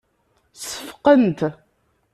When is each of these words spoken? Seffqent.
Seffqent. 0.63 1.39